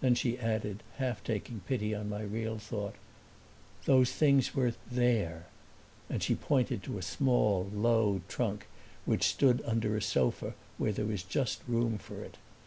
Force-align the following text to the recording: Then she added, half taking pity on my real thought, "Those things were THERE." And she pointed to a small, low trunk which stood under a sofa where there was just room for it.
Then 0.00 0.14
she 0.14 0.38
added, 0.38 0.82
half 0.96 1.22
taking 1.22 1.60
pity 1.68 1.94
on 1.94 2.08
my 2.08 2.22
real 2.22 2.56
thought, 2.56 2.94
"Those 3.84 4.10
things 4.10 4.54
were 4.54 4.72
THERE." 4.90 5.44
And 6.08 6.22
she 6.22 6.34
pointed 6.34 6.82
to 6.84 6.96
a 6.96 7.02
small, 7.02 7.68
low 7.74 8.22
trunk 8.26 8.68
which 9.04 9.24
stood 9.28 9.60
under 9.66 9.94
a 9.94 10.00
sofa 10.00 10.54
where 10.78 10.92
there 10.92 11.04
was 11.04 11.22
just 11.22 11.60
room 11.68 11.98
for 11.98 12.24
it. 12.24 12.38